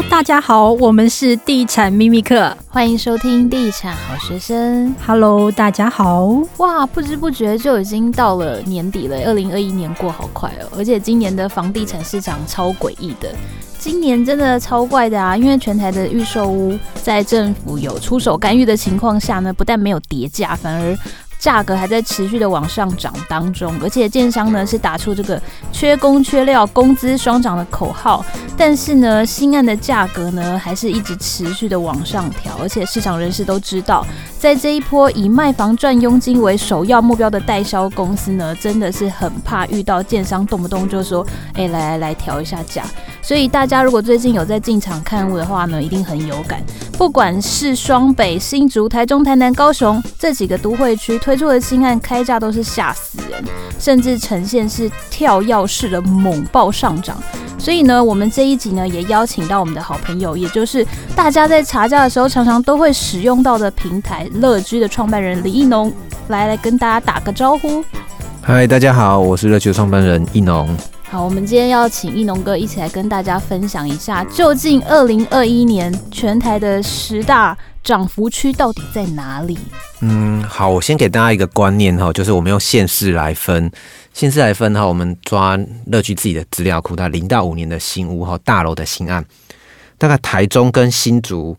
[0.00, 4.94] Hello，大家好，我们是地产秘密课，欢迎收听地产好学生。
[5.06, 6.42] Hello，大家好。
[6.56, 13.28] 哇，不知不觉就已经到了年底了，二零二一年过好快哦，而且今年的房地产市场超诡异的，
[13.78, 15.36] 今年真的超怪的啊！
[15.36, 20.96] 因为全台的预售屋在政府有出手干预的情况下呢，不但没有跌价，反而
[21.40, 25.40] 价格还在持续的往上涨当中，而且建商呢是打出这个
[25.72, 28.22] 缺工缺料、工资双涨的口号，
[28.58, 34.06] 但是呢，新案的价格呢还是一直持续的往上调，而且市场人士都知道，
[34.38, 42.84] 在这一波以卖房赚佣金为首要目标的代销公司呢，真的是很怕遇到建商动不动就说，哎，来来来调一下价，
[43.22, 46.62] 所以大家如果最近有在进场看物的话呢，一定很有感，
[46.98, 51.18] 不管是双北、新竹、台中、台南、高雄这几个都会区。
[51.18, 53.44] 推出的新案开价都是吓死人，
[53.78, 57.16] 甚至呈现是跳跃式的猛爆上涨。
[57.58, 60.84] 所以呢，我们这一集呢也邀请到我们的好朋友，也就是
[61.14, 65.92] 大家在查价的时候常常都会使用到的平台乐居的创办人李义农，
[66.28, 67.84] 来来跟大家打个招呼。
[68.40, 70.74] 嗨，大家好，我是乐居的创办人义农。
[71.10, 77.58] 好，我们今天要请义农哥一起来跟大家分享一下，究竟二零二一年全台的十大。
[77.82, 79.56] 涨幅区到底在哪里？
[80.02, 83.72] 嗯，好，我先给大家一个观念哈，就是我们用县市来分，
[84.12, 89.24] 县市来分哈，我们抓乐居自己的资料库，它零到五年的新屋哈，大楼的新案，
[89.96, 91.56] 大概台中跟新竹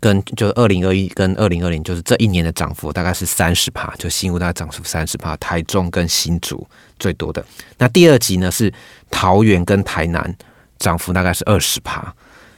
[0.00, 6.66] 跟就二零二一跟二零二零，就是这一年的涨幅大概是三十帕，就新屋大概涨幅三十帕，台中跟新竹
[6.98, 7.44] 最多的。
[7.78, 8.72] 那第二级呢是
[9.10, 10.36] 桃园跟台南，
[10.78, 12.14] 涨幅大概是二十帕，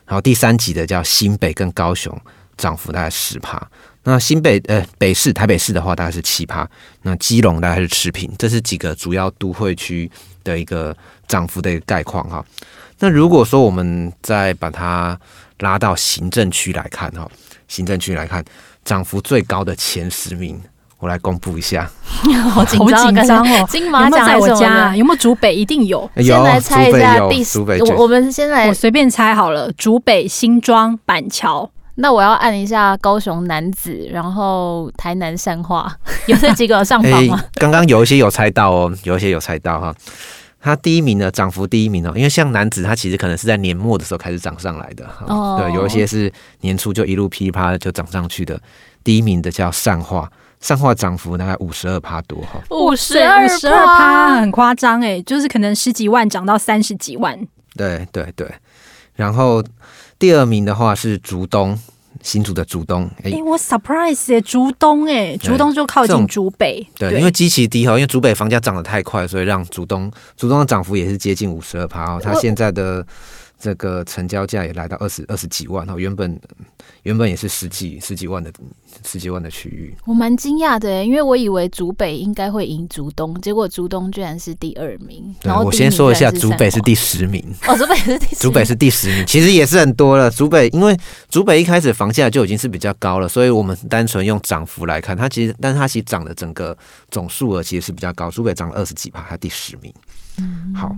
[0.06, 2.17] 然后第三级的叫新北跟高雄。
[2.58, 3.70] 涨幅大概十帕，
[4.04, 6.66] 那新北呃北市台北市的话大概是七趴，
[7.02, 10.10] 那基隆大概是持平，这是几个主要都会区
[10.42, 10.96] 的一个
[11.27, 12.44] 涨幅的一个概况哈。
[13.00, 15.18] 那如果说我们再把它
[15.58, 17.28] 拉到行政区来看哈，
[17.68, 18.42] 行政区来看
[18.84, 20.58] 涨幅最高的前十名，
[20.98, 21.90] 我来公布一下。
[22.50, 22.78] 好紧
[23.27, 23.67] 张哦！
[23.68, 25.55] 金马奖在我家，有没有竹北？
[25.55, 26.11] 一定有。
[26.14, 31.70] 有先来猜一下第竹北，我我们先来，我随便猜好了，竹北、新庄、板桥。
[32.01, 35.92] 那我要按一下高雄男子，然后台南善化，
[36.27, 37.45] 有这几个上榜吗？
[37.55, 39.92] 刚刚、欸、有一些有猜到哦，有一些有猜到哈。
[40.61, 45.27] 它第一名呢，涨幅第一名哦，因为像男子，它其实可能是在年末的时候开始涨上来的哈。
[45.27, 45.61] 哦。
[45.61, 48.61] 对，有一些是年初就一路噼里啪啦就涨上去的。
[49.03, 50.30] 第一名的叫善化，
[50.61, 52.61] 善化涨幅大概五十二趴多哈。
[52.70, 57.36] 五十二五十二趴，很夸张哎，就是可能十几万涨到三十几万。
[57.77, 58.48] 对对对，
[59.17, 59.65] 然后。
[60.18, 61.79] 第二名的话是竹东，
[62.23, 63.08] 新竹的竹东。
[63.23, 66.86] 哎、欸，我 surprise 哎，竹东哎，竹东就靠近竹北。
[66.96, 72.20] 对，对因为基期低哈，因为竹北房价涨得太快，所以让竹东竹东的涨幅也是接近五十二趴哦。
[72.23, 73.06] 它现在的。
[73.58, 76.41] 这个成交价也来到二十二十几万哈，原本
[77.02, 78.52] 原本也是十几十几万的
[79.05, 85.35] 十几万的区域，我蛮惊讶的，因为我以为竹北应该会赢竹东，结果竹东居然是第二名。
[85.42, 90.30] 然后我先说一下，竹北是第十名哦，竹北是第竹北是第十名，其实也是很多了。
[90.30, 90.97] 竹北因为
[91.29, 96.77] 竹北一开始房价就已经是比较高了，所以我们单纯用涨幅来看，它其实但是它其实涨的整个
[97.11, 99.92] 总数额其实是比较高，竹北涨了二十几趴，它第十名。
[100.39, 100.95] 嗯，好，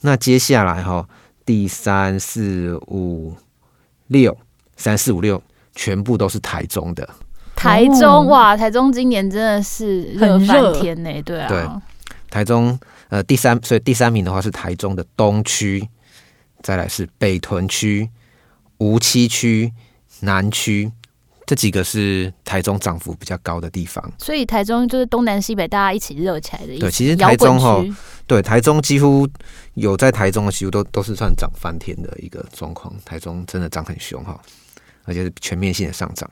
[0.00, 1.06] 那接下来哈。
[1.50, 3.34] 第三四五
[4.06, 4.38] 六，
[4.76, 5.42] 三四五六
[5.74, 7.10] 全部都是台中的。
[7.56, 11.48] 台中哇，台中今年真的是热翻天呢，对啊。
[11.48, 11.68] 对，
[12.30, 12.78] 台中
[13.08, 15.88] 呃第三，所以第三名的话是台中的东区，
[16.62, 18.08] 再来是北屯区、
[18.78, 19.72] 梧栖区、
[20.20, 20.92] 南区。
[21.50, 26.82] 这几个是台中涨幅比较高的地方，所以台中就是东南西北大家一起热起来的意思。
[26.82, 27.84] 对，其实台中哈，
[28.24, 29.28] 对台中几乎
[29.74, 32.94] 有在台中的几乎都都是算涨翻天的一个状况。
[33.04, 34.40] 台中真的涨很凶哈，
[35.06, 36.30] 而且是全面性的上涨。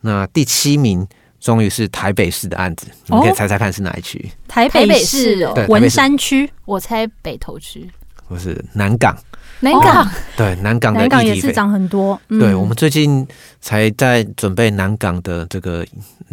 [0.00, 1.06] 那第七名
[1.38, 4.28] 终于是台北市的案子，你们可以猜猜看是哪一区？
[4.48, 7.88] 台北市哦，文山区，我猜北投区，
[8.26, 9.16] 不是南港。
[9.62, 13.26] 南港、哦、 对南港的南港也是涨很多，嗯、对，我们最近
[13.60, 15.86] 才在准备南港的这个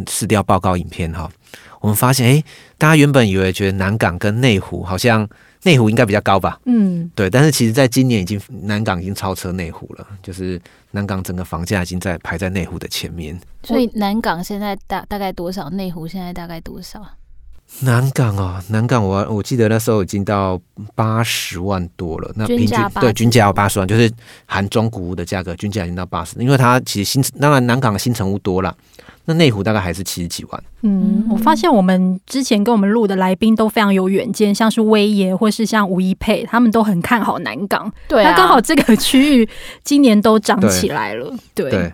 [0.09, 1.29] 市调报告影片哈，
[1.79, 2.43] 我们发现哎，
[2.77, 5.27] 大家原本以为觉得南港跟内湖好像
[5.63, 10.59] 内湖应该比较高吧，嗯，对，但是其实在今年已经南港已经超车内湖了，就是
[10.91, 15.69] 南港整个房价已经在排在内湖的前面，所以南港现在大大概多少？
[15.69, 17.05] 内湖现在大概多少？
[17.81, 20.59] 南港哦，南港我我记得那时候已经到
[20.95, 24.11] 八十万多了，那平均对均价要八十万，就是
[24.45, 28.75] 含中古屋的价格，均价已经到八十，因为它其实新当然南港的新成屋多了，
[29.25, 30.63] 那内湖大概还是七十几万。
[30.81, 37.89] 嗯，我发现我们之前跟我们录的来宾都非常有远见，像是威爷或是像吴一佩，他们都很看好南港。
[38.09, 39.47] 对啊，那刚好这个区域
[39.85, 41.33] 今年都涨起来了。
[41.53, 41.93] 对，对，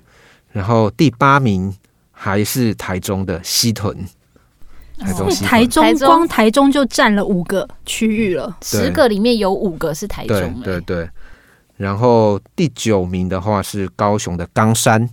[0.51, 1.72] 然后第八名
[2.12, 3.95] 还是台中的西屯。
[4.98, 10.38] 台中，台中光台中就占了五个区域了，十个里面有五个是台中。
[10.64, 11.10] 对对对，
[11.76, 15.10] 然后第九名的话是高雄的冈山，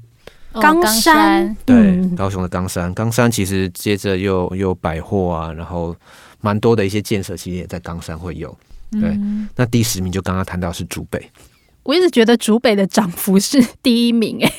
[0.53, 1.57] 冈山？
[1.67, 5.95] 对，高雄的冈山，冈山其实接着又又百货啊，然后
[6.41, 8.57] 蛮多的一些建设，其实也在冈山会有。
[8.93, 9.19] 对，
[9.57, 11.31] 那第十名就刚刚谈到是竹北，
[11.83, 14.53] 我一直觉得竹北的涨幅是第一名哎，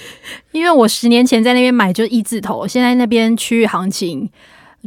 [0.52, 4.30] 因为我十年前在那边买就一字头，现在那边区域行情。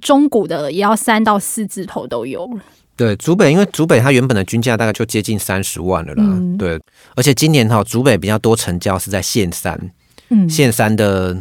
[0.02, 2.62] 中古的也要三到四字头都有了。
[2.96, 6.24] 对，竹北，因为竹北它原本的均价大概就接近三十万了啦。
[6.24, 6.80] 嗯、对，
[7.16, 9.92] 而且今年哈，竹北比较多成交是在线三，
[10.30, 11.36] 嗯，线三的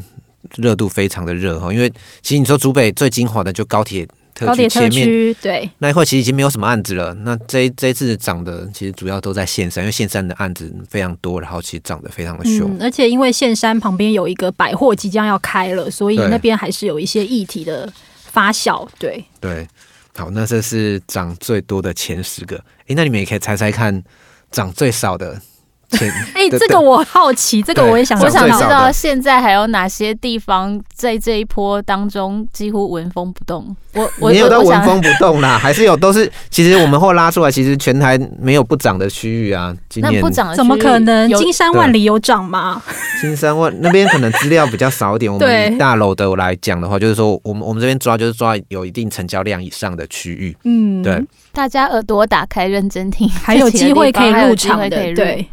[0.56, 1.70] 热度非常的热哈。
[1.70, 7.12] 因为其实你说竹北最精华的就高铁特区前面，对，那一块其实已经没有什么案子了。
[7.16, 12.78] 那这这一次涨的其实主要都在线三，因为线三的案子非常多，然后其实涨得非常的凶、嗯。
[12.80, 17.92] 而且因为线山旁边有一个百货即将要开了，所以那边还是有一些议题的。
[18.32, 19.24] 发酵，对。
[19.40, 19.68] 对，
[20.16, 22.56] 好，那这是涨最多的前十个，
[22.86, 24.02] 哎、那你们也可以猜猜看，
[24.50, 25.40] 涨最少的。
[26.34, 33.74] 哎，这个我好奇，这个我也想，我想知道现在还有哪些地方在这一波当中几乎纹风不动。
[33.94, 39.74] 我我没有到纹风不动啦， 还是有，都是其实我们后拉出来，其实全台没有不涨的区域啊。
[39.90, 41.30] 今年不涨怎么可能？
[41.34, 42.82] 金山万里有涨吗？
[43.20, 45.32] 金山万那边可能资料比较少一点。
[45.32, 50.56] 我们以大楼的来讲的话，就是说我们我们这边抓就是抓有一定成交量以上的区域。
[50.64, 51.22] 嗯，对。
[51.52, 55.46] 大家耳朵打开，认真听，还有机会可以入场的，对。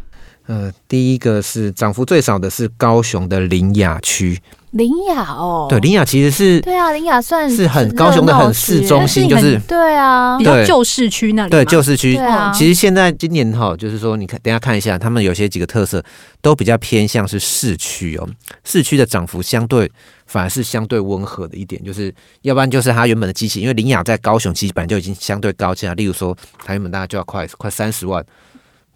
[0.50, 4.42] 呃，第一个是涨幅最少的是高雄的林雅区。
[4.72, 11.52] 林雅哦，对，林雅其实是对啊，林雅算是很高雄的很市中心，就是对啊，比较旧市区那里。
[11.52, 12.16] 对，旧市区。
[12.16, 16.04] 啊其实现在今年哈，就是说，你看，等下看一下，他们有些几个特色
[16.42, 18.28] 都比较偏向是市区哦。
[18.64, 19.92] 市区的涨幅相对
[20.26, 22.12] 反而是相对温和的一点，就是
[22.42, 26.36] 要不然就是它原本的机器，因为林雅在高雄基本就已经相对高价，例如说
[26.66, 28.26] 它原本大概就要快快三十万。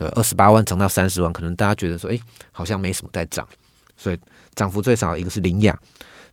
[0.04, 2.20] 对，二十八万涨到三十万，可能大家觉得说，哎，
[2.52, 3.48] 好像没什么在涨，
[3.96, 4.20] 所以
[4.54, 5.78] 涨幅最少一个是林雅，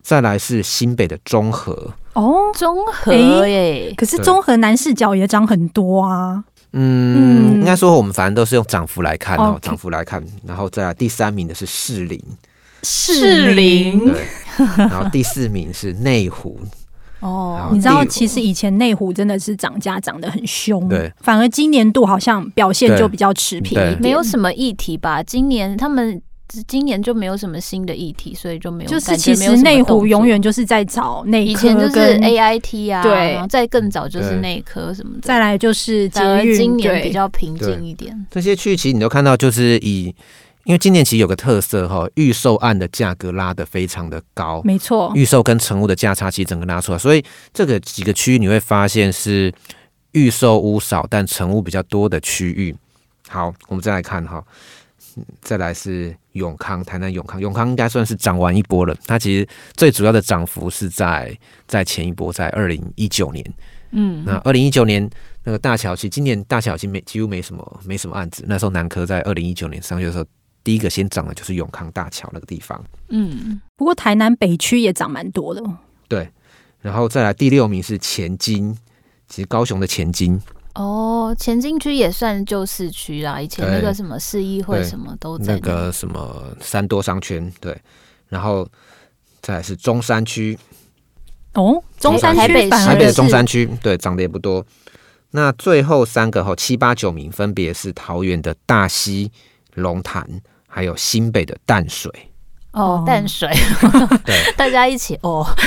[0.01, 3.13] 再来是新北的中和哦，中和
[3.47, 6.43] 耶，可是中和南视角也涨很多啊。
[6.73, 12.21] 嗯，应该说我们反正都是用涨幅来看哦，涨幅来看，然后再来第三名的是士林，
[12.83, 14.25] 士林，对，
[14.77, 16.59] 然后第四名是内湖。
[17.21, 25.21] 哦，你知道其实以前内湖真的是涨价涨得很凶，对，反而今年度好像表现就比较持平，没有什么议题吧？
[25.23, 26.21] 今年他们
[26.67, 28.89] 今年就没有什么新的议题，所以就没有。
[28.89, 38.25] 就是其实内湖永远就是在找内科，以前就是 AIT 啊，对，再更早就是内科什么的，再来就是反而，今年比较平静一点。
[38.29, 40.13] 这些区其实你都看到，就是以。
[40.63, 49.51] 因为今年其实有个特色哈，预售案的价格拉得非常的高，没错，预售跟成屋的价差其实整个拉出来，所以这个几个区域你会发现是
[50.11, 52.75] 预售屋少但成屋比较多的区域。
[53.27, 54.43] 好，我们再来看哈，
[55.41, 61.35] 再来是永康，台南永康，永康应该算是涨完一波了，它其实最主要的涨幅是在
[61.67, 63.53] 在前一波，在二零一九年，
[63.91, 65.09] 嗯，那二零一九年
[65.43, 70.25] 那个大桥，其实今年大桥其实没几乎没什么没什么案子，那时候南科在二零一九年上去的时候。
[70.63, 75.63] 第一个先涨的就是永康大桥那个地方，嗯，不过台南北区也涨蛮多的，
[76.07, 76.29] 对，
[76.81, 78.77] 然后再来第六名是前金，
[79.27, 80.39] 其实高雄的前金，
[80.75, 87.75] 哦，前金区也算旧市区啦，以前那个什么市议会什么都在那，那个什么三多商圈，对，
[88.27, 88.67] 然后
[89.41, 90.55] 再来是中山区，
[91.55, 94.63] 哦，中山台北台北的中山区，对，涨得也不多，
[95.31, 99.31] 那最后三个后七八九名分别是桃园的大溪。
[99.75, 100.29] 龙潭，
[100.73, 102.09] 还有新北的淡水
[102.71, 103.49] 哦，淡水，
[104.23, 105.45] 对，大家一起哦，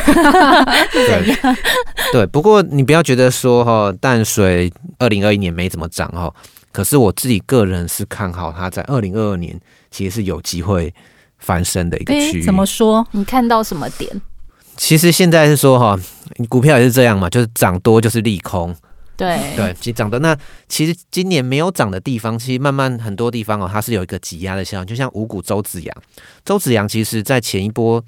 [0.90, 1.56] 是怎样？
[2.10, 6.32] 对，不过你不要觉得说哈，淡水二零二一年没怎么涨哈，
[6.72, 10.94] 可是我自己个人是看好它在二零二二年其实是有机会
[11.36, 12.42] 翻身的一个区域。
[12.42, 13.06] 怎么说？
[13.10, 14.10] 你看到什么点？
[14.78, 15.98] 其实现在是说哈，
[16.48, 18.74] 股票也是这样嘛，就是涨多就是利空。
[19.16, 20.36] 对 对，其实涨的那
[20.68, 24.86] 其实今年没有涨的地方，其实慢慢很多地方哦，它是有一个挤压的效应。
[24.86, 25.96] 就像五股周子阳，
[26.44, 28.02] 周子阳其实在前一波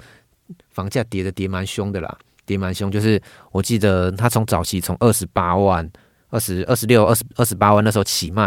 [0.70, 3.20] 房价跌的跌蛮凶的啦，跌蛮凶，就是
[3.52, 5.88] 我记得他从早期从二十八万、
[6.30, 8.44] 二十二十六、二十二十八万那时候起卖，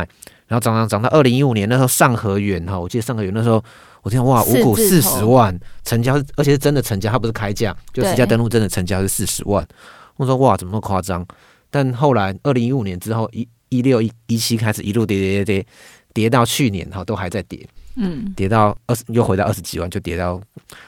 [0.48, 3.64] 然后涨涨涨到二零一五年那时候上河源哈，我记得上河源那时候
[4.02, 9.66] 我听哇五股四十万成交，而且是真的成交，它不是开价，就实价登录真的成交是四十万。
[10.18, 11.26] 我说哇怎么那么夸张？
[11.70, 15.68] 但后来二零一五年之后一一六一一七开始一路跌跌跌跌
[16.14, 17.68] 跌到去年哈都还在跌。
[18.02, 20.40] 嗯，跌到二十，又回到二十几万，就跌到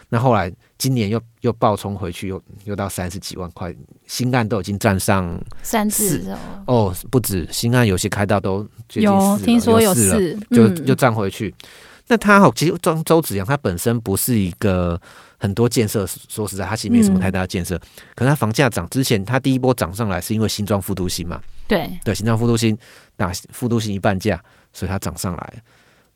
[0.07, 3.75] 那后来今年又又暴冲回去，又又到三十几万块，
[4.07, 6.33] 新案都已经站上三字
[6.67, 11.53] 哦，不止新案有些开到都有听说有四，就就站回去。
[11.63, 11.67] 嗯、
[12.07, 15.01] 那他好，其实周周子阳他本身不是一个
[15.41, 17.75] 很多建设，说实在，它其实没什么太大的建设。
[17.75, 17.81] 嗯、
[18.13, 21.41] 可是它房价涨之前，它第一波涨上来是因为新庄复都新嘛？
[21.67, 22.77] 对对，新庄复都新
[23.17, 24.39] 打复都新一半价，
[24.71, 25.53] 所以它涨上来。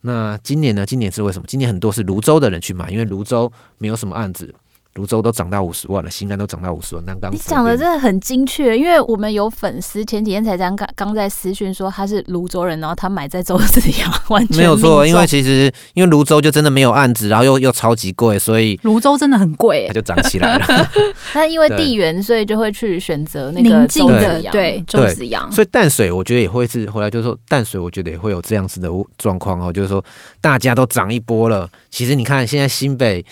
[0.02, 0.86] 那今年呢？
[0.86, 1.46] 今年是为什么？
[1.48, 4.54] 今年很多是泸州的人去买，因为泸州没有什么案子。
[4.96, 7.04] 芦洲都涨到五十万了，新安都涨到五十万。
[7.04, 15.06] 南港你讲的真的很精确，因为我们有粉丝前几天才刚刚刚在私讯说他是泸州人，然后他买在周子阳，完全没有错。
[15.06, 20.66] 因为其实因为泸州就真的没有案子，然后又又超级贵，所以泸州真的很贵，它就涨起来了。
[21.36, 25.52] 那因为地缘，所以就会去选择那个周子阳，对周子阳。
[25.52, 30.02] 所以淡水我觉得也会是回来就是说淡水，我觉得也会有这样子的状况哦，就是说
[30.40, 31.70] 大家都涨一波了。
[31.90, 33.26] 其实你看现在新北。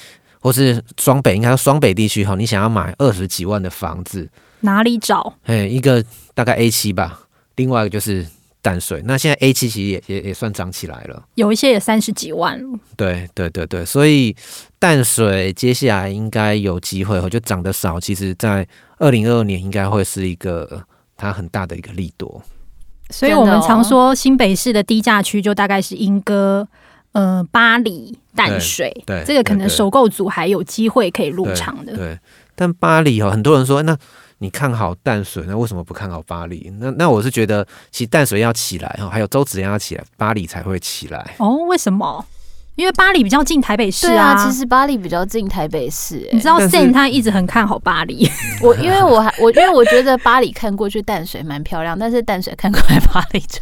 [0.43, 5.35] 或是双北，应该说双北地区哈，你想要买二十几万的房子，哪里找？
[5.45, 7.21] 哎，一个大概 A 七吧，
[7.55, 8.27] 另外一个就是
[8.61, 9.01] 淡水。
[9.05, 12.61] 那现在 A 七其实也也也算涨起来了，有一些也三十几万。
[12.97, 14.35] 对对对对，所以
[14.77, 17.97] 淡水接下来应该有机会，就涨得少。
[17.97, 20.83] 其实，在二零二二年应该会是一个
[21.15, 22.41] 它很大的一个利多。
[23.09, 26.67] 所以我们常说新北市的低价区就大概是莺歌。
[27.13, 31.93] 呃，巴黎淡水，对，这个可能首购组还有机会可以入场的。
[31.93, 32.19] 对，对，
[32.55, 33.95] 但巴黎哦，很多人说，那
[34.39, 36.73] 你看好淡水，那为什么不看好巴黎？
[36.79, 41.35] 那那我是觉得，其实淡水要起来哈，还有周子阳要起来，巴黎才会起来。
[41.37, 42.25] 哦，为什么？
[42.75, 44.29] 因为巴黎比较近台北市啊。
[44.29, 48.27] 啊其实巴黎比较近台北市，欸，你知道 San 他一直很看好巴黎。
[48.63, 53.61] 我因为我还我因为我觉得巴黎看过去淡水蛮漂亮，但是淡水看过来巴黎就。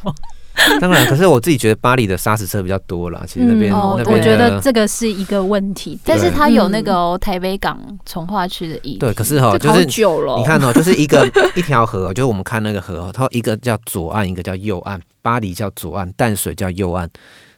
[0.80, 3.24] 当然，可是我自己觉得巴黎的砂石车比较多了。
[3.27, 6.00] 其实那边，嗯哦、我觉得这个是一个问题。
[6.03, 8.98] 但是它有那个、哦、台北港从化区的意义。
[8.98, 15.00] 对，可是哈，就是你看哦，就是一个一条河，就是我们看那个河，它一个叫左岸，一个叫右岸。
[15.22, 17.10] 巴黎叫左岸，淡水叫右岸。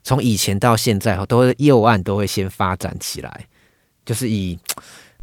[0.04, 3.46] 从以前到现在哈，都会右岸都会先发展起来，
[4.06, 4.60] 就是以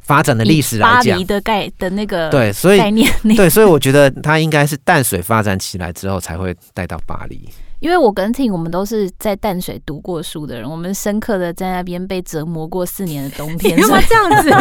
[0.01, 7.49] 发展的历史来讲，巴黎的概的那个对，所以概念对，所以我觉得它应该是淡水发展起来之后才会带到八里。
[7.81, 13.75] 因为我跟 Tim 我们都是在淡水读过书的人，我们深刻的在那边被折磨过四年的冬天。
[13.77, 14.51] 为什么这样子？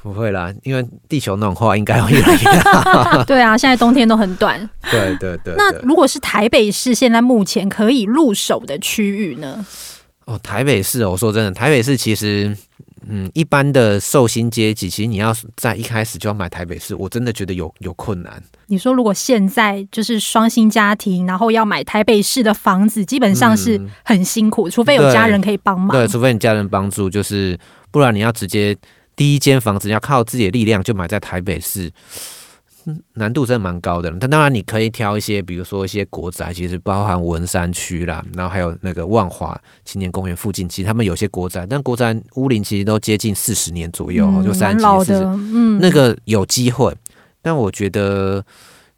[0.00, 3.24] 不会啦，因为地球暖化应该会越来越好。
[3.26, 4.58] 对啊，现在冬天都很短。
[4.90, 5.54] 对对对，对。
[5.56, 9.66] 那如果是台北市现在目前可以入手的区域呢？
[10.26, 12.56] 哦，台北市，我说真的，台北市其实。
[13.10, 18.42] 嗯，一般的寿星阶级，其实你要在一开始就要买台北市，我真的觉得有有困难。
[18.66, 25.96] 你说如果现在就是双薪家庭，然后要买台北市的房子，基本上是很辛苦，嗯、除非有家人可以帮忙。
[25.96, 27.58] 对，除非你家人帮助，就是
[27.90, 28.76] 不然你要直接
[29.16, 31.90] 第一间房子要靠自己的力量就买在台北市。
[33.14, 46.94] 难度真的蛮高的，但当然你可以挑一些，比如说一些国宅，其实包含文山区啦，然后还有那个万华青年公园附近，其实他们有些国宅，但国宅屋龄其实都接近四十年左右，嗯、就三十几、四十，嗯，那个有机会。
[47.40, 48.44] 但我觉得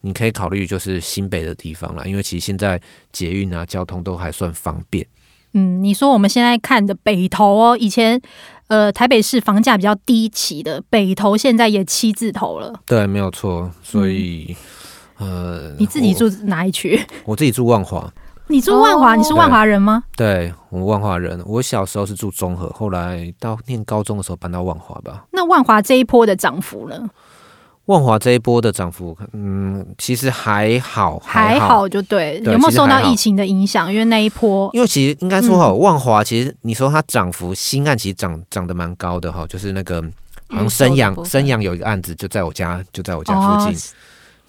[0.01, 2.81] 你可以考虑就是新北的地方啦，因为其实现在
[3.13, 5.07] 捷运啊，交通都还算方便。
[5.53, 8.21] 嗯，你说我们现在看的北投哦，以前。
[8.71, 12.73] 呃，台北市房价比较低起的北投，现在也七字头了。
[12.87, 13.69] 对，没有错。
[13.83, 14.57] 所以，
[15.19, 17.05] 嗯、呃，你自己住哪一区？
[17.27, 18.09] 我自己住万华。
[18.47, 20.05] 你住万华？Oh, 你是万华人吗？
[20.17, 21.43] 对，对我万华人。
[21.45, 25.25] 我小时候是住中和，后来到念高中的时候搬到万华吧。
[25.33, 27.11] 那万华这一波的涨幅呢？
[27.91, 32.39] 万华这一波的涨幅，嗯，其实还好，还好，就对。
[32.41, 33.93] 对有没有受到疫情的影响？
[33.93, 40.01] 因为那一波，因为其实应该说哈，万华其实你说它涨幅，新案其实涨涨得蛮高的哈，就是那个
[40.49, 43.77] 好像生阳生阳有一个案子就在我家，就在我家附近。
[43.77, 43.83] 哦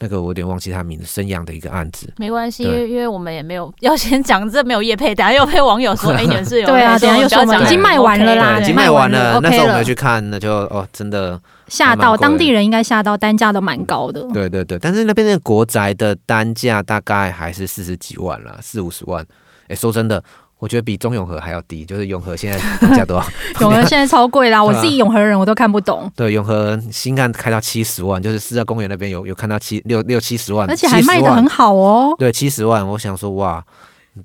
[0.01, 19.23] 那个我有点忘记他名字，生阳的一个案子，没关系，因为因为我们也没有要先讲这没有业配，等下又被网友说哎，你们是有 对啊，等下又说已经卖完了啦，已经卖完了，那时候我们去看，那就哦，真的吓到当地人，应该吓到单价都蛮高的，对对对，但是那边的国宅的单价大概还是四十几万啦，四五十万，
[19.67, 20.23] 哎，说真的。
[20.61, 23.27] 我觉得比中永和还要低，就是永和现在房价多少？
[23.61, 24.63] 永和现在超贵啦！
[24.63, 26.09] 我自己永和人我都看不懂。
[26.15, 32.15] 对，永和新案开到七十万，就是四大公园那边有有看到七六六七十万，而且还卖的很好哦。
[32.19, 33.65] 对，七十万，我想说哇。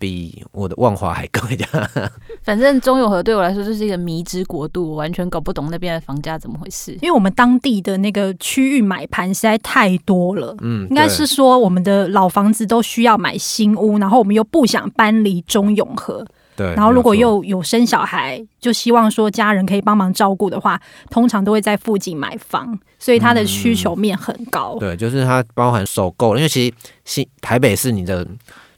[0.00, 1.68] 比我的万华还高一点，
[2.42, 6.92] 反正中永和对我来说就是一个迷之国度，我完全搞不懂那边的房价怎么回事。
[6.94, 16.26] 因为我们当地的那个区域买盘实在太多了，嗯，应该是说我们的老房子都需要买新屋，然后我们又不想搬离中永和，
[16.56, 24.76] 对，然后如果又有生小孩，就希望说家人可以帮忙照顾的话，通常都会在附近买房，所以它的需求面很高。
[24.78, 26.74] 嗯、对，就是它包含首购，因为其实
[27.04, 28.26] 新台北是你的。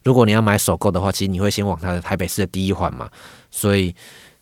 [0.08, 3.06] 如果你要买首购的话，其实你会先往它的台北市的第一环嘛，
[3.50, 3.94] 所以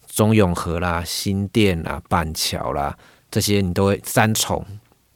[0.07, 2.97] 中永和啦、新店啦、板桥啦
[3.33, 4.65] 这些，你都会三重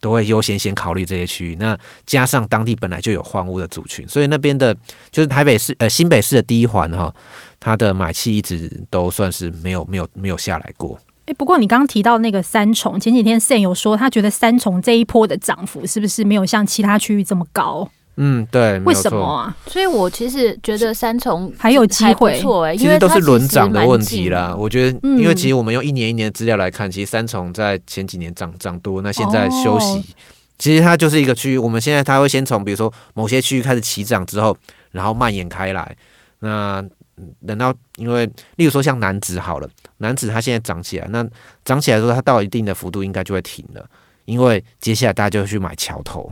[0.00, 1.54] 都会优先先考虑这些区域。
[1.54, 4.74] 那加上当地本来就有换屋的族群，所以那边的
[5.12, 7.14] 就是台北市呃新北市的第一环哈，
[7.60, 10.98] 它的买气一直都算是没有没有没有下来过。
[11.26, 17.88] 诶，不过你刚刚提到那个三重，前几天 Sam 有说他觉得三重这一波的涨幅是不是没有像其他区域这么高？
[18.16, 19.56] 嗯，对，为什么啊？
[19.66, 24.54] 所以我其实觉得三重还有机会，错哎，其实都是轮涨的问题啦。
[24.54, 30.04] 我觉得，因为其实我们用一年一年的资料来看，其实三重在前几年涨涨多，那现在休息，
[30.58, 31.56] 其实它就是一个区域。
[31.56, 34.54] 我们现在它会先从比如说某些区域开始起涨之后，
[34.90, 35.96] 然后蔓延开来。
[36.40, 36.84] 那
[37.46, 38.26] 等到因为，
[38.56, 41.26] 例如说像男子好了，男子它现在涨起来，那
[41.64, 43.86] 涨起来之后，它到一定的幅度应该就会停了，
[44.26, 46.30] 因为接下来大家就会去买桥头。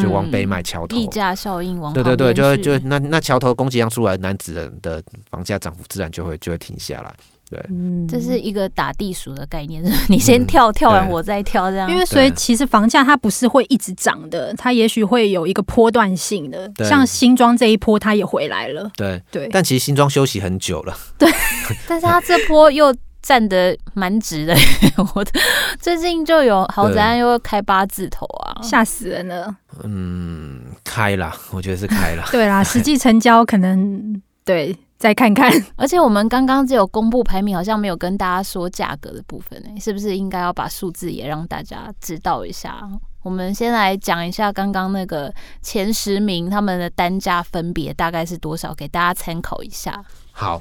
[0.00, 7.14] 就往北买桥头，溢价效应往对对对，就就那那桥头供给量出来，男子的的房价涨幅自然就会就会停下来。
[7.50, 11.90] 对，嗯，这是一个打地鼠的概念， 你先跳跳完我再跳这样。
[11.90, 18.90] 因为所以其实房价它不是会一直涨的，它也许会有一个波段性的，像新庄这一波它也回来了。
[18.96, 20.96] 对对，但其实新庄休息很久了。
[21.18, 21.30] 对，
[21.86, 22.94] 但是它这波又。
[23.24, 24.54] 站得蛮直的，
[25.14, 25.24] 我
[25.80, 29.56] 最近就有豪宅案又开八字头啊，吓死人了。
[29.82, 32.24] 嗯，开了，我觉得是开了。
[32.30, 35.50] 对啦，实际成交可能对，再看看。
[35.76, 42.86] 而且我们刚刚只有公布排名，好像没有跟大家说价格的部分呢，是不是应该要把数字也让大家知道一下？
[43.22, 50.04] 我们先来讲一下刚刚那个前十名他们的单价分别大概是多少，给大家参考一下。
[50.30, 50.60] 好，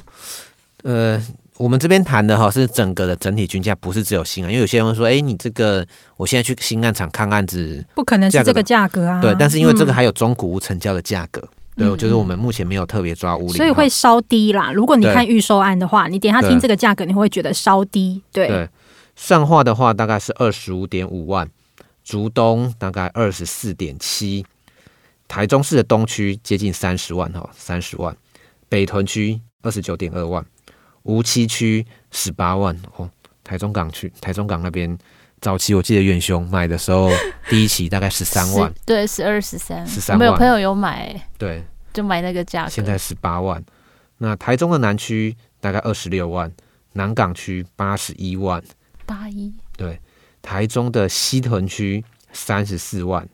[0.84, 1.22] 呃。
[1.58, 5.86] 我们这边谈的哈是整个的整体均价，不是只有新案，因为有些人会说，哎，你这个
[6.18, 9.22] 我现在去新案场看案子，不可能是这个价格啊。
[9.22, 14.72] 对，但是因为这个还有中古屋成交的价格，嗯、对，就是我们目前没有特别抓屋龄，所以会稍低啦。
[14.74, 18.22] 如果你看预售案的话，你点下听这个价格，你会觉得稍低。
[18.32, 18.70] 对，对
[19.16, 21.48] 上化的话大概是二十五点五万，
[22.04, 24.44] 竹东大概二十四点七，
[25.28, 28.18] 台中市的东区接近三十万哈，三十万，
[28.68, 30.44] 北屯区二十九点二万。
[31.04, 33.10] 梧栖区十八万哦，
[33.44, 34.98] 台中港区，台中港那边
[35.42, 37.10] 早期我记得远雄买的时候，
[37.50, 40.28] 第一期大概十三万，对，十二十三，十三万。
[40.28, 41.64] 有朋友有买，对，
[41.94, 42.70] 就买那个价格。
[42.70, 43.64] 现在十八万。
[44.20, 46.50] 那台中的南区大概二十六万，
[46.94, 48.64] 南港区八十一万，
[49.06, 49.54] 八一。
[49.76, 50.00] 对，
[50.42, 53.28] 台中的西屯区三十四万，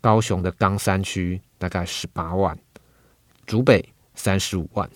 [0.00, 2.56] 高雄的冈山区大概十八万，
[3.46, 4.88] 竹北三十五万。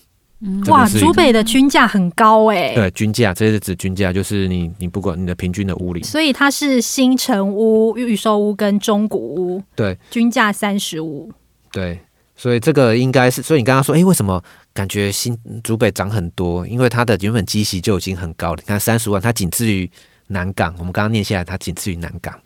[0.67, 2.75] 哇，竹北的均价很高哎、欸。
[2.75, 6.03] 对，均价这是指均价，就是你你不管你的平均的屋里。
[6.03, 9.63] 所以它是新城屋、预售屋跟中古屋。
[9.75, 11.33] 对，均价三十五。
[11.73, 11.99] 对，
[12.37, 14.43] 所以这个应该是，所以你刚刚说，哎、欸，为什么
[14.75, 16.67] 感觉新竹北涨很多？
[16.67, 18.59] 因为它的原本基期就已经很高了。
[18.63, 19.91] 你看三十万，它仅次于
[20.27, 20.75] 南港。
[20.79, 22.39] 我们刚刚念下来，它仅次于南港。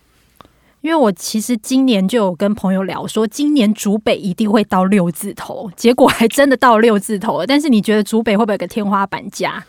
[0.81, 7.45] 因为我其实今年就有跟朋友聊说，今年竹北一定会到六字头，结果还真的到六字头了。
[7.45, 9.63] 但是你觉得竹北会不会有个天花板价？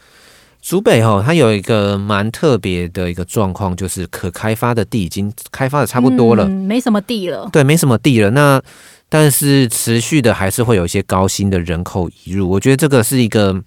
[0.62, 7.46] 竹北哦，它有一个蛮特别的一个状况，就是可开发的地已经开发的差不多了，嗯，没什么地了。
[7.53, 8.31] 对，没什么地了。
[8.31, 8.62] 那
[9.11, 13.62] 但是持续的还是会有一些高薪的人口移入，我觉得这个是一个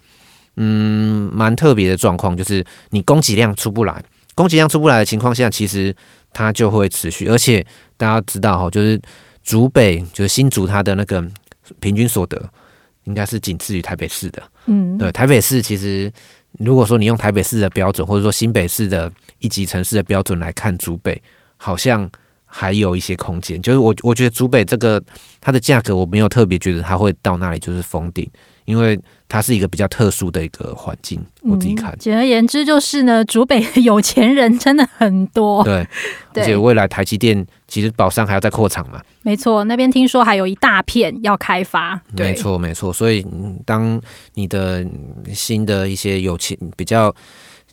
[0.56, 4.04] 嗯蛮特别的状况，就是你供给量出不来，
[4.34, 5.96] 供给量出不来的情况下，其实。
[6.36, 9.02] 它就会持续，而且大家知道哈，就是
[9.42, 11.26] 竹北就是新竹，它的那个
[11.80, 12.38] 平均所得
[13.06, 14.44] 应该是仅次于台北市的。
[14.66, 16.12] 嗯，对，台北市其实
[16.60, 21.22] 如果说你用台北市的标准，或者说新北市的一级城市的标准来看竹北，
[21.56, 22.10] 好像
[22.46, 23.62] 还有一些空间。
[23.62, 25.02] 就是我我觉得竹北这个
[25.40, 28.30] 它的价格我没有特别觉得它会到那里就是封顶，
[28.66, 29.00] 因为
[29.30, 31.24] 它是一个比较特殊的一个环境。
[31.42, 35.64] 我自己看，嗯，简而言之就是呢，竹北的有钱人真的很多。
[35.64, 35.88] 对，
[36.36, 39.02] 而且未来台积电其实宝山还要再扩厂嘛。
[39.22, 42.00] 没错，那边听说还有一大片要开发。
[42.12, 42.92] 没错，没错。
[42.92, 43.26] 所以
[43.66, 44.02] 当
[44.34, 44.86] 你的
[45.34, 47.16] 新的一些有钱比较。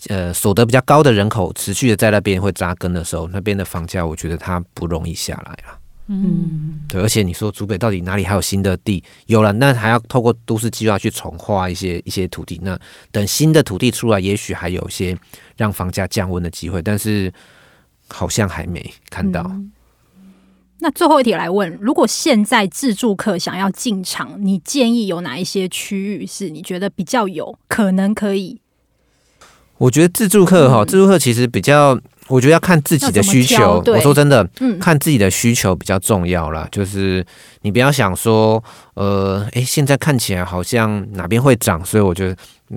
[0.09, 5.79] 呃，所得比较高的人口持续的在那边会扎根的时候，那边的房价我觉得它不容易下来了。
[6.09, 9.03] 嗯，对，而且你说竹北到底哪里还有新的地？
[9.27, 12.61] 有了，那还要透过都市计划去重划一些一些土地。
[12.63, 12.79] 那
[13.11, 15.17] 等新的土地出来，也许还有一些
[15.57, 17.33] 让房价降温的机会，但是
[18.09, 19.43] 好像还没看到。
[19.49, 19.73] 嗯，
[20.81, 28.61] 那最后一题来问：如果现在自住客想要进场，你建议有哪一些区域是你觉得比较有可能可以？
[29.79, 33.83] 我觉得自住客哈，自住客其实比较，我觉得要看自己的需求。
[33.87, 34.49] 我说真的，
[34.81, 36.67] 看自己的需求比较重要啦。
[36.71, 37.25] 就是
[37.63, 38.63] 你不要想说，
[38.95, 42.35] 呃，诶，现在看起来好像哪边会涨，所以我就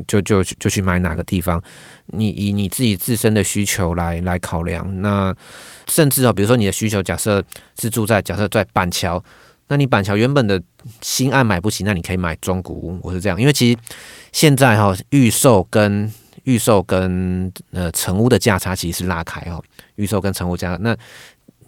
[0.07, 1.61] 就就就去买哪个地方。
[2.07, 5.01] 你以你自己自身的需求来来考量。
[5.01, 5.33] 那
[5.87, 7.43] 甚至哦，比如说你的需求假设
[7.79, 9.23] 是住在假设在板桥，
[9.67, 10.61] 那你板桥原本的
[11.01, 12.99] 新案买不起，那你可以买中古屋。
[13.01, 13.77] 我是这样，因为其实
[14.31, 16.11] 现在哈预售跟
[16.45, 19.63] 预售跟呃成屋的价差其实是拉开哦，
[19.95, 20.95] 预售跟成屋价，那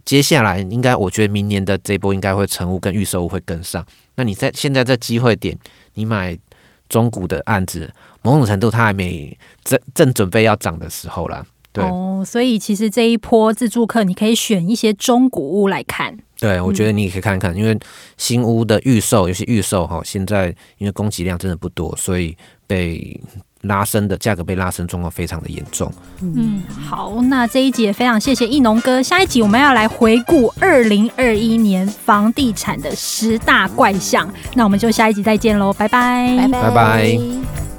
[0.06, 3.86] 接下来应该我觉得明年的这波应该会成屋跟预售屋会跟上。
[4.16, 5.58] 那你在现在这机会点，
[5.96, 6.38] 你买
[6.88, 11.46] 中古的案子，某种程度它还没正正准备要涨的时候啦。
[11.74, 16.18] 对哦，所以其实这一波自助客，你可以选一些中古屋来看。
[16.40, 17.78] 对，我觉得你也可以看看，嗯、因为
[18.16, 23.20] 新屋的预售，尤其预售哈，现在因为供给量真的不多，所以被。
[23.67, 25.91] 拉升的价格被拉升状况非常的严重。
[26.21, 29.03] 嗯，好，那这一集也非常谢谢易农哥。
[29.03, 34.27] 下一集我们要来回顾二零二一年房地产的十大怪象。
[34.56, 36.62] 那我们就下一集再见喽，拜拜，拜拜。
[36.63, 37.77] 拜拜。